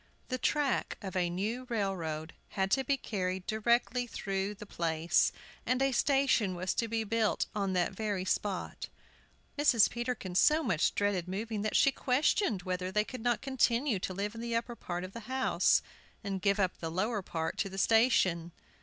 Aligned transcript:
The 0.29 0.39
track 0.39 0.97
of 1.03 1.15
a 1.15 1.29
new 1.29 1.65
railroad 1.69 2.33
had 2.47 2.71
to 2.71 2.83
be 2.83 2.97
carried 2.97 3.45
directly 3.45 4.07
through 4.07 4.55
the 4.55 4.65
place, 4.65 5.31
and 5.63 5.79
a 5.79 5.91
station 5.91 6.55
was 6.55 6.73
to 6.73 6.87
be 6.87 7.03
built 7.03 7.45
on 7.53 7.73
that 7.73 7.91
very 7.93 8.25
spot. 8.25 8.89
Mrs. 9.59 9.91
Peterkin 9.91 10.33
so 10.33 10.63
much 10.63 10.95
dreaded 10.95 11.27
moving 11.27 11.61
that 11.61 11.75
she 11.75 11.91
questioned 11.91 12.63
whether 12.63 12.91
they 12.91 13.03
could 13.05 13.21
not 13.21 13.43
continue 13.43 13.99
to 13.99 14.11
live 14.15 14.33
in 14.33 14.41
the 14.41 14.55
upper 14.55 14.75
part 14.75 15.03
of 15.03 15.13
the 15.13 15.19
house 15.29 15.83
and 16.23 16.41
give 16.41 16.59
up 16.59 16.79
the 16.79 16.89
lower 16.89 17.21
part 17.21 17.55
to 17.59 17.69
the 17.69 17.77
station. 17.77 18.53